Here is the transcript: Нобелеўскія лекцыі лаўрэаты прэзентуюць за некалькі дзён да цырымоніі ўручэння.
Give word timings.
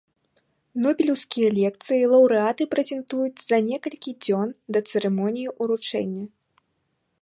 Нобелеўскія 0.85 1.49
лекцыі 1.59 2.07
лаўрэаты 2.13 2.63
прэзентуюць 2.73 3.45
за 3.49 3.57
некалькі 3.69 4.11
дзён 4.25 4.49
да 4.75 4.79
цырымоніі 4.93 5.47
ўручэння. 5.61 6.25